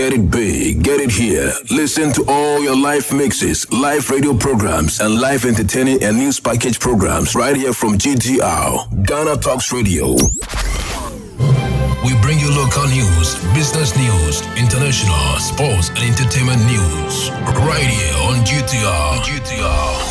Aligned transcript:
Get 0.00 0.14
it 0.14 0.30
big, 0.30 0.82
get 0.82 0.98
it 0.98 1.10
here. 1.10 1.52
Listen 1.70 2.10
to 2.14 2.24
all 2.26 2.62
your 2.62 2.74
live 2.74 3.12
mixes, 3.12 3.70
live 3.70 4.08
radio 4.08 4.32
programs, 4.32 4.98
and 4.98 5.20
live 5.20 5.44
entertaining 5.44 6.02
and 6.02 6.16
news 6.16 6.40
package 6.40 6.80
programs 6.80 7.34
right 7.34 7.54
here 7.54 7.74
from 7.74 7.98
GTR, 7.98 9.04
Ghana 9.06 9.36
Talks 9.36 9.74
Radio. 9.74 10.14
We 12.02 12.16
bring 12.22 12.40
you 12.40 12.48
local 12.48 12.88
news, 12.88 13.36
business 13.52 13.94
news, 13.94 14.40
international, 14.56 15.36
sports, 15.36 15.90
and 15.90 15.98
entertainment 15.98 16.64
news 16.64 17.28
right 17.68 17.84
here 17.84 18.16
on 18.24 18.36
GTR. 18.46 19.20
GTR. 19.20 20.09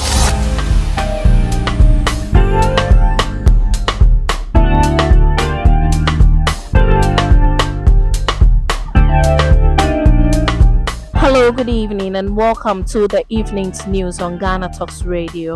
Good 11.70 11.76
evening, 11.76 12.16
and 12.16 12.36
welcome 12.36 12.84
to 12.86 13.08
the 13.08 13.24
evening's 13.30 13.86
news 13.86 14.20
on 14.22 14.40
Ghana 14.40 14.72
Talks 14.76 15.04
Radio. 15.04 15.56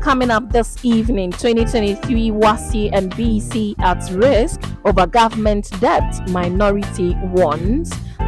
Coming 0.00 0.30
up 0.30 0.50
this 0.50 0.82
evening, 0.82 1.30
2023 1.30 2.30
WASSCE 2.30 2.88
and 2.94 3.14
BECE 3.14 3.74
at 3.80 4.10
risk 4.12 4.62
over 4.86 5.06
government 5.06 5.68
debt, 5.78 6.26
minority. 6.30 7.12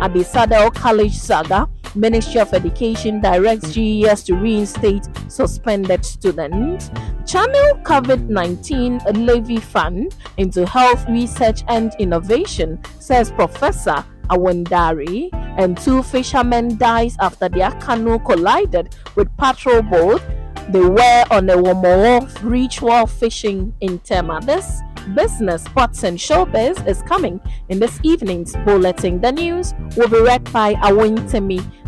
Adisadel 0.05 0.74
College 0.74 1.16
saga, 1.16 1.66
Ministry 1.95 2.41
of 2.42 2.52
Education 2.52 3.23
directs 3.23 3.72
GES 3.72 4.25
to 4.25 4.34
reinstate 4.34 5.09
suspended 5.28 6.05
students. 6.05 6.91
Channel 7.25 7.78
COVID 7.84 8.28
19 8.28 9.00
levy 9.25 9.56
fund 9.56 10.14
into 10.36 10.66
health 10.66 11.02
research 11.09 11.62
and 11.69 11.95
innovation, 11.98 12.78
says 13.00 13.33
Professor 13.33 14.05
Awandare, 14.30 15.28
and 15.33 15.77
two 15.78 16.02
fishermen 16.02 16.77
dies 16.77 17.16
after 17.20 17.48
their 17.48 17.70
canoe 17.73 18.19
collided 18.19 18.95
with 19.16 19.34
patrol 19.36 19.83
boat. 19.83 20.22
They 20.70 20.80
were 20.80 21.25
on 21.30 21.50
a 21.50 21.56
Homowo 21.56 22.28
ritual 22.42 23.06
fishing 23.06 23.75
in 23.80 23.98
Tema. 24.00 24.41
This 24.41 24.80
business, 25.14 25.64
sports, 25.64 26.02
and 26.02 26.19
showbiz 26.19 26.86
is 26.86 27.02
coming 27.02 27.41
in 27.69 27.78
this 27.78 28.00
evening's 28.02 28.56
bulletin. 28.64 29.20
The 29.20 29.33
news 29.33 29.75
will 29.97 30.08
be 30.08 30.20
read 30.20 30.50
by 30.52 30.75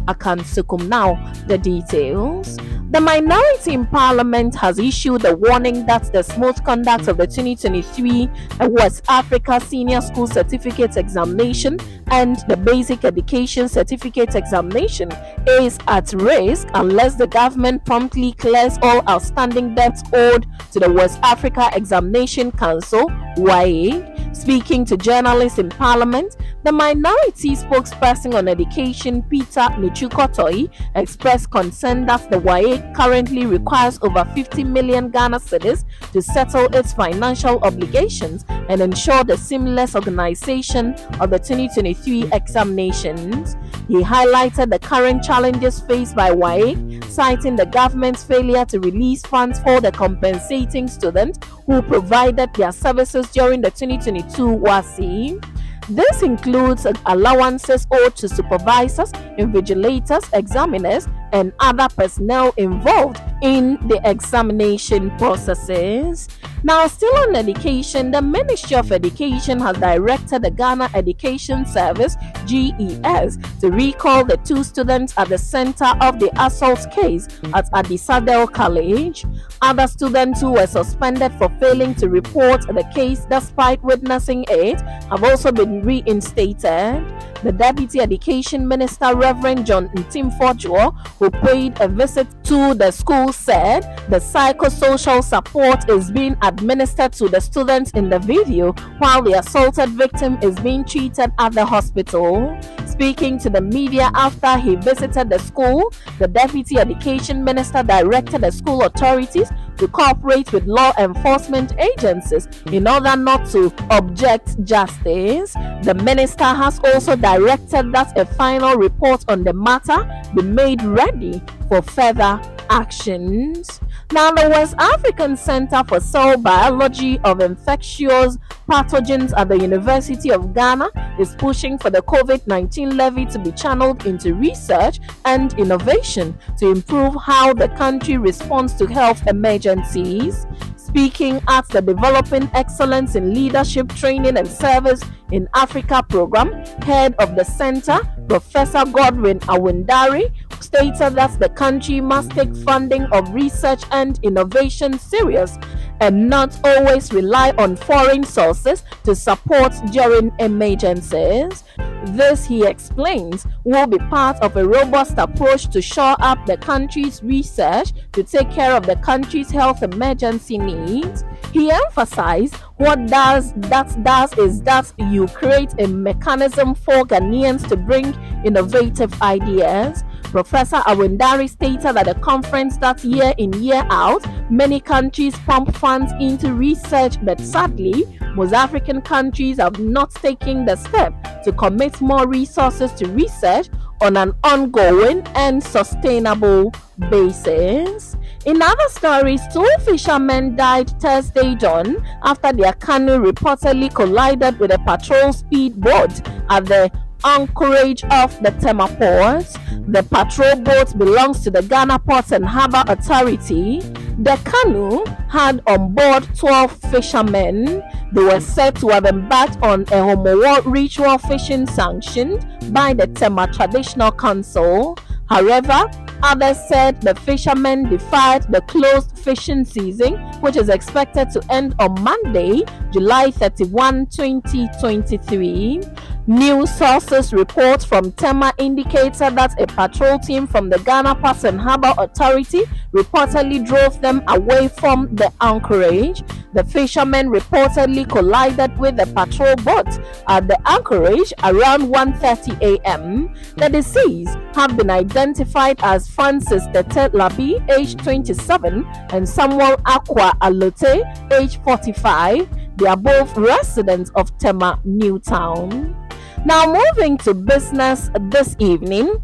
Awentemi 0.06 0.36
Akansukum. 0.36 0.88
Now, 0.88 1.32
the 1.46 1.58
details. 1.58 2.56
The 2.90 3.00
minority 3.00 3.72
in 3.74 3.86
parliament 3.86 4.54
has 4.54 4.78
issued 4.78 5.24
a 5.24 5.36
warning 5.36 5.86
that 5.86 6.12
the 6.12 6.22
smooth 6.22 6.62
conduct 6.64 7.08
of 7.08 7.16
the 7.16 7.26
2023 7.26 8.30
West 8.68 9.04
Africa 9.08 9.60
Senior 9.60 10.00
School 10.00 10.28
Certificate 10.28 10.96
Examination 10.96 11.78
and 12.08 12.36
the 12.48 12.56
Basic 12.56 13.04
Education 13.04 13.68
Certificate 13.68 14.36
Examination 14.36 15.10
is 15.46 15.78
at 15.88 16.12
risk 16.12 16.68
unless 16.74 17.16
the 17.16 17.26
government 17.26 17.84
promptly 17.84 18.32
clears 18.34 18.78
all 18.82 19.02
outstanding 19.08 19.74
debts 19.74 20.04
owed 20.12 20.46
to 20.70 20.78
the 20.78 20.90
West 20.90 21.18
Africa 21.24 21.68
Examination 21.74 22.52
Council, 22.52 23.08
WAEC. 23.36 24.15
Speaking 24.36 24.84
to 24.84 24.98
journalists 24.98 25.58
in 25.58 25.70
parliament, 25.70 26.36
the 26.62 26.70
minority 26.70 27.56
spokesperson 27.56 28.34
on 28.34 28.48
education, 28.48 29.22
Peter 29.22 29.62
Nortsu-Kotoe, 29.80 30.68
expressed 30.94 31.50
concern 31.50 32.04
that 32.06 32.30
the 32.30 32.36
WAEC 32.36 32.94
currently 32.94 33.46
requires 33.46 33.98
over 34.02 34.24
50 34.34 34.62
million 34.62 35.10
Ghana 35.10 35.40
cedis 35.40 35.84
to 36.12 36.20
settle 36.20 36.66
its 36.76 36.92
financial 36.92 37.58
obligations 37.64 38.44
and 38.68 38.82
ensure 38.82 39.24
the 39.24 39.38
seamless 39.38 39.94
organization 39.96 40.92
of 41.18 41.30
the 41.30 41.38
2023 41.38 42.30
examinations. 42.32 43.56
He 43.88 44.02
highlighted 44.02 44.70
the 44.70 44.78
current 44.78 45.24
challenges 45.24 45.80
faced 45.80 46.14
by 46.14 46.30
WAEC, 46.30 47.04
citing 47.10 47.56
the 47.56 47.66
government's 47.66 48.22
failure 48.22 48.66
to 48.66 48.80
release 48.80 49.22
funds 49.22 49.58
for 49.60 49.80
the 49.80 49.92
compensating 49.92 50.88
students 50.88 51.38
who 51.66 51.82
provided 51.82 52.52
their 52.54 52.72
services 52.72 53.28
during 53.32 53.60
the 53.60 53.70
2022 53.70 54.56
WASSCE. 54.56 55.44
This 55.88 56.22
includes 56.22 56.86
allowances 57.06 57.86
owed 57.92 58.16
to 58.16 58.28
supervisors, 58.28 59.12
invigilators, 59.38 60.28
examiners, 60.32 61.06
and 61.36 61.52
other 61.60 61.86
personnel 61.94 62.54
involved 62.56 63.20
in 63.42 63.74
the 63.88 64.00
examination 64.04 65.10
processes. 65.18 66.28
Now, 66.62 66.86
still 66.86 67.14
on 67.18 67.36
education, 67.36 68.10
the 68.10 68.22
Ministry 68.22 68.76
of 68.76 68.90
Education 68.90 69.60
has 69.60 69.76
directed 69.76 70.42
the 70.42 70.50
Ghana 70.50 70.90
Education 70.94 71.66
Service 71.66 72.16
GES 72.46 73.36
to 73.60 73.70
recall 73.70 74.24
the 74.24 74.40
two 74.44 74.64
students 74.64 75.12
at 75.18 75.28
the 75.28 75.36
center 75.36 75.92
of 76.00 76.18
the 76.18 76.30
assault 76.42 76.90
case 76.90 77.28
at 77.54 77.70
Adisadel 77.72 78.50
College. 78.50 79.26
Other 79.60 79.86
students 79.86 80.40
who 80.40 80.52
were 80.52 80.66
suspended 80.66 81.32
for 81.34 81.50
failing 81.60 81.94
to 81.96 82.08
report 82.08 82.62
the 82.62 82.90
case 82.94 83.26
despite 83.28 83.82
witnessing 83.82 84.46
it 84.48 84.80
have 85.10 85.22
also 85.22 85.52
been 85.52 85.82
reinstated. 85.82 87.04
The 87.42 87.52
Deputy 87.52 88.00
Education 88.00 88.66
Minister, 88.66 89.14
Reverend 89.14 89.66
John 89.66 89.88
Ntim 89.90 90.36
Fordjour, 90.38 90.96
who 91.18 91.25
paid 91.30 91.80
a 91.80 91.88
visit 91.88 92.26
to 92.44 92.74
the 92.74 92.90
school, 92.90 93.32
said 93.32 93.80
the 94.08 94.18
psychosocial 94.18 95.22
support 95.22 95.88
is 95.88 96.10
being 96.10 96.36
administered 96.42 97.12
to 97.14 97.28
the 97.28 97.40
students 97.40 97.90
in 97.92 98.08
the 98.08 98.18
video 98.18 98.72
while 98.98 99.22
the 99.22 99.38
assaulted 99.38 99.90
victim 99.90 100.38
is 100.42 100.58
being 100.60 100.84
treated 100.84 101.32
at 101.38 101.52
the 101.52 101.64
hospital. 101.64 102.58
Speaking 102.96 103.38
to 103.40 103.50
the 103.50 103.60
media 103.60 104.10
after 104.14 104.56
he 104.56 104.74
visited 104.74 105.28
the 105.28 105.38
school, 105.38 105.92
the 106.18 106.26
Deputy 106.26 106.78
Education 106.78 107.44
Minister 107.44 107.82
directed 107.82 108.40
the 108.40 108.50
school 108.50 108.84
authorities 108.84 109.50
to 109.76 109.86
cooperate 109.88 110.50
with 110.50 110.64
law 110.64 110.94
enforcement 110.98 111.74
agencies 111.78 112.48
in 112.72 112.88
order 112.88 113.14
not 113.14 113.46
to 113.50 113.70
object 113.90 114.64
justice. 114.64 115.52
The 115.82 116.00
minister 116.02 116.44
has 116.44 116.80
also 116.82 117.16
directed 117.16 117.92
that 117.92 118.16
a 118.18 118.24
final 118.24 118.76
report 118.76 119.26
on 119.28 119.44
the 119.44 119.52
matter 119.52 120.08
be 120.34 120.40
made 120.40 120.82
ready 120.82 121.42
for 121.68 121.82
further 121.82 122.40
actions. 122.70 123.80
Now, 124.12 124.30
the 124.30 124.48
West 124.48 124.74
African 124.78 125.36
Center 125.36 125.82
for 125.84 126.00
Cell 126.00 126.38
Biology 126.38 127.18
of 127.24 127.40
Infectious 127.40 128.38
Pathogens 128.68 129.32
at 129.36 129.48
the 129.48 129.58
University 129.58 130.30
of 130.30 130.54
Ghana 130.54 130.90
is 131.18 131.34
pushing 131.36 131.78
for 131.78 131.90
the 131.90 132.02
COVID 132.02 132.46
19 132.46 132.85
levy 132.90 133.26
to 133.26 133.38
be 133.38 133.52
channeled 133.52 134.06
into 134.06 134.34
research 134.34 135.00
and 135.24 135.52
innovation 135.58 136.38
to 136.58 136.70
improve 136.70 137.14
how 137.22 137.54
the 137.54 137.68
country 137.70 138.16
responds 138.16 138.74
to 138.74 138.86
health 138.86 139.26
emergencies. 139.26 140.46
Speaking 140.76 141.42
at 141.48 141.68
the 141.68 141.82
Developing 141.82 142.48
Excellence 142.54 143.16
in 143.16 143.34
Leadership 143.34 143.88
Training 143.94 144.36
and 144.36 144.48
Service 144.48 145.02
in 145.32 145.48
Africa 145.54 146.02
program, 146.08 146.52
head 146.82 147.14
of 147.18 147.34
the 147.34 147.44
center, 147.44 147.98
Professor 148.28 148.84
Godwin 148.84 149.40
Awandare, 149.48 150.32
stated 150.60 151.14
that 151.14 151.38
the 151.38 151.48
country 151.50 152.00
must 152.00 152.30
take 152.30 152.54
funding 152.56 153.02
of 153.12 153.34
research 153.34 153.82
and 153.90 154.18
innovation 154.22 154.98
serious 154.98 155.58
and 156.00 156.28
not 156.28 156.58
always 156.64 157.12
rely 157.12 157.50
on 157.58 157.76
foreign 157.76 158.24
sources 158.24 158.82
to 159.04 159.14
support 159.14 159.72
during 159.90 160.32
emergencies. 160.38 161.64
This, 162.06 162.44
he 162.44 162.64
explains, 162.64 163.46
will 163.64 163.86
be 163.86 163.98
part 163.98 164.36
of 164.40 164.56
a 164.56 164.66
robust 164.66 165.14
approach 165.18 165.68
to 165.68 165.82
shore 165.82 166.16
up 166.20 166.44
the 166.46 166.56
country's 166.56 167.22
research 167.22 167.92
to 168.12 168.22
take 168.22 168.50
care 168.50 168.74
of 168.76 168.86
the 168.86 168.96
country's 168.96 169.50
health 169.50 169.82
emergency 169.82 170.58
needs. 170.58 171.24
He 171.52 171.70
emphasized 171.70 172.54
what 172.76 173.06
does 173.06 173.54
that 173.54 174.04
does 174.04 174.36
is 174.36 174.60
that 174.62 174.92
you 174.98 175.26
create 175.28 175.72
a 175.78 175.88
mechanism 175.88 176.74
for 176.74 177.04
Ghanaians 177.04 177.66
to 177.68 177.76
bring 177.76 178.14
innovative 178.44 179.20
ideas. 179.22 180.04
Professor 180.24 180.82
Awandare 180.86 181.48
stated 181.48 181.96
at 181.96 182.04
the 182.04 182.14
conference 182.16 182.76
that 182.78 183.02
year 183.02 183.32
in, 183.38 183.52
year 183.54 183.86
out, 183.88 184.22
many 184.50 184.80
countries 184.80 185.36
pump 185.40 185.74
funds 185.76 186.12
into 186.20 186.52
research, 186.54 187.16
but 187.24 187.40
sadly, 187.40 188.04
most 188.34 188.52
African 188.52 189.00
countries 189.00 189.58
have 189.58 189.78
not 189.78 190.10
taken 190.14 190.64
the 190.64 190.76
step 190.76 191.42
to 191.44 191.52
commit 191.52 192.00
more 192.00 192.28
resources 192.28 192.92
to 192.92 193.06
research 193.08 193.68
on 194.00 194.16
an 194.16 194.34
ongoing 194.44 195.22
and 195.34 195.62
sustainable 195.62 196.72
basis. 197.10 198.16
In 198.44 198.62
other 198.62 198.88
stories, 198.88 199.40
two 199.52 199.68
fishermen 199.84 200.54
died 200.54 200.90
Thursday 201.00 201.54
dawn 201.54 201.96
after 202.22 202.52
their 202.52 202.74
canoe 202.74 203.18
reportedly 203.18 203.92
collided 203.92 204.58
with 204.58 204.70
a 204.72 204.78
patrol 204.78 205.32
speedboat 205.32 206.10
at 206.50 206.66
the 206.66 206.90
anchorage 207.24 208.04
of 208.04 208.40
the 208.42 208.50
Tema 208.60 208.86
port. 208.86 209.46
The 209.88 210.02
patrol 210.02 210.56
boat 210.56 210.96
belongs 210.98 211.40
to 211.44 211.50
the 211.50 211.62
Ghana 211.62 211.98
Ports 212.00 212.32
and 212.32 212.44
Harbour 212.44 212.84
Authority. 212.86 213.80
The 214.18 214.36
canoe 214.44 215.04
had 215.28 215.62
on 215.66 215.92
board 215.94 216.26
12 216.34 216.72
fishermen. 216.90 217.82
They 218.12 218.22
were 218.22 218.40
said 218.40 218.76
to 218.76 218.88
have 218.88 219.04
embarked 219.04 219.62
on 219.62 219.82
a 219.82 220.00
Homowo 220.00 220.62
ritual 220.64 221.18
fishing 221.18 221.66
sanctioned 221.66 222.72
by 222.72 222.94
the 222.94 223.08
Tema 223.08 223.46
Traditional 223.52 224.10
Council. 224.12 224.96
However, 225.28 225.90
Others 226.22 226.68
said 226.68 227.00
the 227.02 227.14
fishermen 227.14 227.88
defied 227.88 228.50
the 228.50 228.60
closed 228.62 229.16
fishing 229.18 229.64
season, 229.64 230.14
which 230.40 230.56
is 230.56 230.68
expected 230.68 231.30
to 231.30 231.42
end 231.50 231.74
on 231.78 232.00
Monday, 232.02 232.62
July 232.90 233.30
31, 233.30 234.06
2023. 234.06 235.82
News 236.28 236.74
sources 236.74 237.32
report 237.32 237.84
from 237.84 238.10
Tema 238.10 238.52
indicated 238.58 239.36
that 239.36 239.54
a 239.60 239.66
patrol 239.68 240.18
team 240.18 240.48
from 240.48 240.68
the 240.68 240.80
Ghana 240.80 241.14
Ports 241.14 241.44
and 241.44 241.60
Harbour 241.60 241.94
Authority 241.98 242.62
reportedly 242.92 243.64
drove 243.64 244.00
them 244.00 244.24
away 244.26 244.66
from 244.66 245.14
the 245.14 245.32
anchorage. 245.40 246.24
The 246.52 246.64
fishermen 246.64 247.28
reportedly 247.28 248.08
collided 248.08 248.76
with 248.76 248.96
the 248.96 249.06
patrol 249.06 249.54
boat 249.56 249.86
at 250.26 250.48
the 250.48 250.58
anchorage 250.68 251.32
around 251.44 251.82
1:30 251.94 252.60
a.m. 252.60 253.32
The 253.56 253.68
deceased 253.68 254.36
have 254.54 254.76
been 254.76 254.90
identified 254.90 255.78
as 255.84 256.08
Francis 256.08 256.64
Tete 256.72 257.12
Labi, 257.12 257.62
age 257.70 257.94
27, 258.02 258.84
and 259.10 259.28
Samuel 259.28 259.76
Aqua 259.86 260.36
Alote, 260.40 261.04
age 261.32 261.62
45. 261.62 262.48
They 262.78 262.86
are 262.86 262.96
both 262.96 263.36
residents 263.36 264.10
of 264.16 264.36
Tema 264.38 264.80
Newtown. 264.84 266.05
Now, 266.46 266.72
moving 266.72 267.18
to 267.26 267.34
business 267.34 268.08
this 268.30 268.54
evening. 268.60 269.20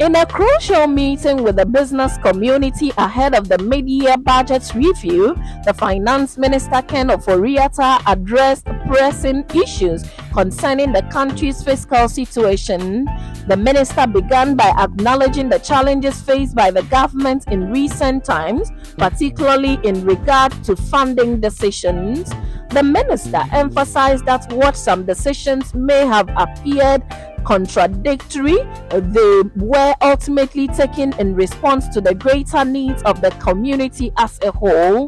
In 0.00 0.16
a 0.16 0.24
crucial 0.24 0.86
meeting 0.86 1.42
with 1.42 1.56
the 1.56 1.66
business 1.66 2.16
community 2.16 2.90
ahead 2.96 3.34
of 3.34 3.50
the 3.50 3.58
mid-year 3.58 4.16
budget 4.16 4.72
review, 4.74 5.36
the 5.66 5.74
Finance 5.74 6.38
Minister 6.38 6.80
Ken 6.80 7.08
Ofori-Atta 7.08 8.10
addressed 8.10 8.64
pressing 8.86 9.44
issues 9.54 10.04
concerning 10.32 10.92
the 10.92 11.02
country's 11.12 11.62
fiscal 11.62 12.08
situation. 12.08 13.04
The 13.46 13.58
minister 13.58 14.06
began 14.06 14.56
by 14.56 14.72
acknowledging 14.78 15.50
the 15.50 15.58
challenges 15.58 16.18
faced 16.22 16.54
by 16.54 16.70
the 16.70 16.82
government 16.84 17.44
in 17.48 17.70
recent 17.70 18.24
times, 18.24 18.70
particularly 18.96 19.78
in 19.82 20.02
regard 20.06 20.52
to 20.64 20.76
funding 20.76 21.40
decisions. 21.40 22.32
The 22.74 22.82
minister 22.82 23.40
emphasized 23.52 24.26
that 24.26 24.52
what 24.52 24.76
some 24.76 25.06
decisions 25.06 25.72
may 25.74 26.04
have 26.04 26.28
appeared 26.36 27.04
contradictory, 27.44 28.60
uh, 28.60 29.00
they 29.00 29.42
were 29.56 29.94
ultimately 30.00 30.68
taken 30.68 31.12
in 31.18 31.34
response 31.34 31.88
to 31.88 32.00
the 32.00 32.14
greater 32.14 32.64
needs 32.64 33.02
of 33.04 33.20
the 33.20 33.30
community 33.32 34.12
as 34.18 34.38
a 34.42 34.50
whole. 34.50 35.06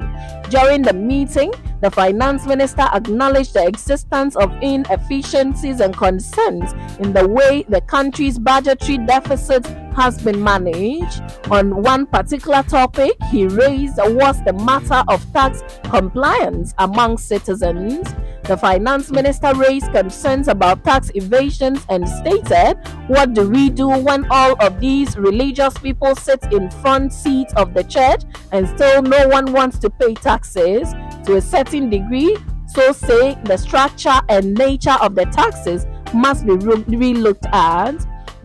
During 0.51 0.83
the 0.83 0.93
meeting, 0.93 1.53
the 1.81 1.91
finance 1.91 2.47
minister 2.47 2.89
acknowledged 2.93 3.55
the 3.55 3.67
existence 3.67 4.37
of 4.37 4.51
inefficiencies 4.63 5.81
and 5.81 5.97
concerns 5.97 6.73
in 7.01 7.13
the 7.13 7.27
way 7.27 7.65
the 7.69 7.81
country's 7.83 8.39
budgetary 8.39 8.99
deficit 8.99 9.67
has 9.95 10.21
been 10.23 10.43
managed. 10.43 11.23
On 11.51 11.83
one 11.83 12.07
particular 12.07 12.63
topic 12.63 13.13
he 13.31 13.47
raised 13.47 13.97
was 13.99 14.43
the 14.45 14.53
matter 14.53 15.03
of 15.09 15.25
tax 15.33 15.63
compliance 15.85 16.75
among 16.79 17.19
citizens. 17.19 18.15
The 18.49 18.57
finance 18.57 19.11
minister 19.11 19.53
raised 19.55 19.91
concerns 19.91 20.47
about 20.47 20.85
tax 20.85 21.11
evasions 21.17 21.85
and 21.89 22.09
stated, 22.09 22.77
What 23.09 23.35
do 23.35 23.51
we 23.51 23.71
do 23.71 23.89
when 23.89 24.25
all 24.31 24.55
of 24.65 24.79
these 24.79 25.17
religious 25.19 25.77
people 25.79 26.15
sit 26.15 26.53
in 26.53 26.71
front 26.71 27.13
seats 27.13 27.53
of 27.55 27.75
the 27.75 27.83
church 27.83 28.23
and 28.53 28.69
still 28.69 29.03
no 29.03 29.27
one 29.27 29.53
wants 29.53 29.81
to 29.81 29.91
pay 29.91 30.15
taxes? 30.15 30.93
To 31.25 31.37
a 31.37 31.41
certain 31.41 31.91
degree, 31.91 32.37
so 32.69 32.93
say 32.93 33.37
the 33.43 33.57
structure 33.57 34.21
and 34.29 34.55
nature 34.55 34.97
of 35.03 35.17
the 35.17 35.25
taxes 35.25 35.85
must 36.15 36.47
be 36.47 36.53
re 36.53 37.15
looked 37.15 37.47
at. 37.47 37.97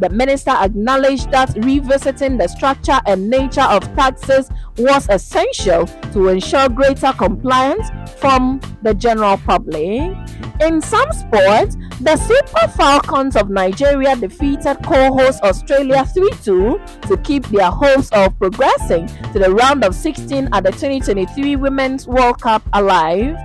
The 0.01 0.09
minister 0.09 0.49
acknowledged 0.49 1.29
that 1.29 1.53
revisiting 1.57 2.35
the 2.35 2.47
structure 2.47 2.99
and 3.05 3.29
nature 3.29 3.61
of 3.61 3.83
taxes 3.95 4.49
was 4.77 5.07
essential 5.09 5.85
to 6.13 6.27
ensure 6.29 6.67
greater 6.69 7.13
compliance 7.13 7.87
from 8.19 8.59
the 8.81 8.95
general 8.95 9.37
public. 9.37 10.17
In 10.59 10.81
some 10.81 11.11
sports, 11.11 11.77
the 12.01 12.17
Super 12.17 12.67
Falcons 12.69 13.35
of 13.35 13.51
Nigeria 13.51 14.15
defeated 14.15 14.77
co-host 14.83 15.43
Australia 15.43 16.03
3-2 16.03 17.01
to 17.07 17.17
keep 17.17 17.45
their 17.49 17.69
hopes 17.69 18.09
of 18.09 18.35
progressing 18.39 19.05
to 19.33 19.37
the 19.37 19.51
round 19.51 19.83
of 19.83 19.93
16 19.93 20.49
at 20.51 20.63
the 20.63 20.71
2023 20.71 21.57
Women's 21.57 22.07
World 22.07 22.41
Cup 22.41 22.63
alive. 22.73 23.37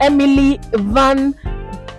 Emily 0.00 0.60
Van 0.72 1.34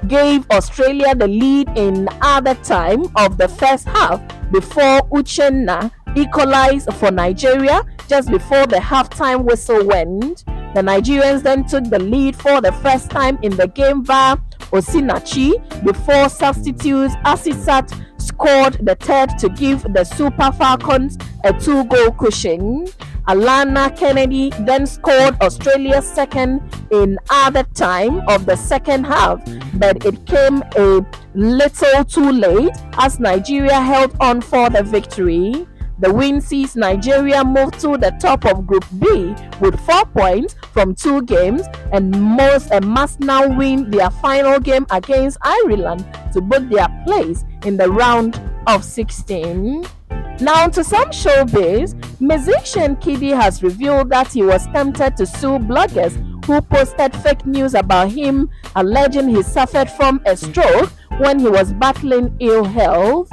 gave 0.07 0.49
Australia 0.51 1.13
the 1.15 1.27
lead 1.27 1.69
in 1.75 2.07
other 2.21 2.55
time 2.55 3.03
of 3.15 3.37
the 3.37 3.47
first 3.47 3.87
half 3.87 4.21
before 4.51 5.01
Uchenna 5.11 5.91
equalized 6.15 6.91
for 6.95 7.11
Nigeria 7.11 7.81
just 8.07 8.29
before 8.29 8.65
the 8.67 8.77
halftime 8.77 9.43
whistle 9.43 9.85
went. 9.85 10.45
The 10.73 10.81
Nigerians 10.81 11.43
then 11.43 11.65
took 11.65 11.85
the 11.89 11.99
lead 11.99 12.35
for 12.35 12.61
the 12.61 12.71
first 12.71 13.09
time 13.09 13.37
in 13.41 13.55
the 13.55 13.67
game 13.67 14.03
via 14.03 14.37
Osinachi 14.71 15.83
before 15.83 16.29
substitutes 16.29 17.15
Asisat 17.25 17.93
scored 18.21 18.73
the 18.85 18.95
third 18.95 19.29
to 19.39 19.49
give 19.49 19.81
the 19.93 20.03
Super 20.03 20.51
Falcons 20.51 21.17
a 21.43 21.53
two 21.53 21.83
goal 21.85 22.11
cushion. 22.11 22.85
Alanna 23.27 23.95
Kennedy 23.97 24.51
then 24.61 24.85
scored 24.85 25.35
Australia's 25.41 26.07
second 26.07 26.61
in 26.91 27.19
other 27.29 27.63
time 27.73 28.21
of 28.29 28.45
the 28.45 28.55
second 28.55 29.03
half, 29.03 29.43
but 29.73 30.05
it 30.05 30.25
came 30.25 30.63
a 30.77 31.05
little 31.35 32.05
too 32.05 32.31
late 32.31 32.71
as 32.93 33.19
Nigeria 33.19 33.81
held 33.81 34.15
on 34.21 34.39
for 34.39 34.69
the 34.69 34.81
victory. 34.81 35.67
The 35.99 36.13
win 36.13 36.39
sees 36.39 36.77
Nigeria 36.77 37.43
move 37.43 37.71
to 37.79 37.97
the 37.97 38.15
top 38.21 38.45
of 38.45 38.65
Group 38.65 38.85
B 38.99 39.35
with 39.59 39.77
four 39.81 40.05
points 40.05 40.55
from 40.71 40.95
two 40.95 41.23
games, 41.23 41.63
and 41.91 42.11
most 42.11 42.71
and 42.71 42.85
must 42.85 43.19
now 43.19 43.45
win 43.57 43.89
their 43.89 44.09
final 44.09 44.57
game 44.59 44.85
against 44.89 45.37
Ireland 45.41 46.07
to 46.31 46.39
book 46.39 46.69
their 46.69 46.87
place 47.05 47.43
in 47.65 47.75
the 47.75 47.91
round 47.91 48.39
of 48.67 48.85
16. 48.85 49.85
Now, 50.39 50.67
to 50.67 50.83
some 50.83 51.09
showbiz, 51.09 51.95
musician 52.19 52.95
Kidi 52.97 53.35
has 53.35 53.61
revealed 53.63 54.09
that 54.09 54.31
he 54.31 54.43
was 54.43 54.65
tempted 54.67 55.15
to 55.17 55.25
sue 55.25 55.59
bloggers 55.59 56.15
who 56.45 56.61
posted 56.61 57.15
fake 57.17 57.45
news 57.45 57.73
about 57.73 58.11
him, 58.11 58.49
alleging 58.75 59.27
he 59.27 59.43
suffered 59.43 59.89
from 59.91 60.21
a 60.25 60.35
stroke 60.35 60.89
when 61.19 61.39
he 61.39 61.47
was 61.47 61.73
battling 61.73 62.35
ill 62.39 62.63
health. 62.63 63.29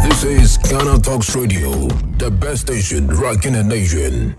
This 0.03 0.25
is 0.25 0.59
Ghana 0.59 0.99
Talks 1.01 1.35
Radio, 1.37 1.71
the 2.19 2.31
best 2.31 2.63
station 2.63 3.07
rocking 3.07 3.53
the 3.53 3.63
nation. 3.63 4.37